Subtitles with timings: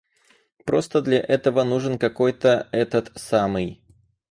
[0.65, 3.83] Просто для этого нужен какой-то этот самый.